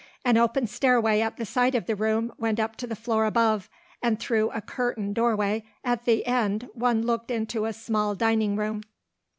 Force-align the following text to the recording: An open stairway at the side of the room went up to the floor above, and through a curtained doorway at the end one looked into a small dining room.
An 0.25 0.35
open 0.35 0.65
stairway 0.65 1.21
at 1.21 1.37
the 1.37 1.45
side 1.45 1.75
of 1.75 1.85
the 1.85 1.95
room 1.95 2.33
went 2.39 2.59
up 2.59 2.75
to 2.77 2.87
the 2.87 2.95
floor 2.95 3.25
above, 3.25 3.69
and 4.01 4.19
through 4.19 4.49
a 4.49 4.59
curtained 4.59 5.13
doorway 5.13 5.63
at 5.83 6.05
the 6.05 6.25
end 6.25 6.67
one 6.73 7.03
looked 7.03 7.29
into 7.29 7.65
a 7.65 7.71
small 7.73 8.15
dining 8.15 8.55
room. 8.55 8.81